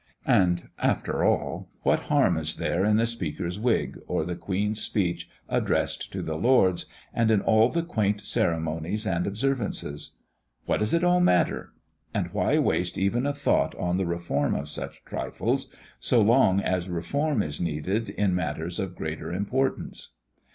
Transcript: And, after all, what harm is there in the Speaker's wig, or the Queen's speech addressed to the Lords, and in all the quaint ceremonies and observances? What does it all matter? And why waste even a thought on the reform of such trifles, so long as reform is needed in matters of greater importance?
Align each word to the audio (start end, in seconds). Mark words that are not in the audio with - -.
And, 0.25 0.63
after 0.79 1.23
all, 1.23 1.69
what 1.83 1.99
harm 2.09 2.35
is 2.35 2.55
there 2.55 2.83
in 2.83 2.97
the 2.97 3.05
Speaker's 3.05 3.59
wig, 3.59 3.99
or 4.07 4.25
the 4.25 4.35
Queen's 4.35 4.81
speech 4.81 5.29
addressed 5.47 6.11
to 6.11 6.23
the 6.23 6.35
Lords, 6.37 6.87
and 7.13 7.29
in 7.29 7.39
all 7.41 7.69
the 7.69 7.83
quaint 7.83 8.19
ceremonies 8.19 9.05
and 9.05 9.27
observances? 9.27 10.17
What 10.65 10.77
does 10.79 10.95
it 10.95 11.03
all 11.03 11.19
matter? 11.21 11.73
And 12.15 12.33
why 12.33 12.57
waste 12.57 12.97
even 12.97 13.27
a 13.27 13.33
thought 13.33 13.75
on 13.75 13.97
the 13.97 14.07
reform 14.07 14.55
of 14.55 14.69
such 14.69 15.05
trifles, 15.05 15.71
so 15.99 16.19
long 16.19 16.59
as 16.59 16.89
reform 16.89 17.43
is 17.43 17.61
needed 17.61 18.09
in 18.09 18.33
matters 18.33 18.79
of 18.79 18.95
greater 18.95 19.31
importance? 19.31 20.13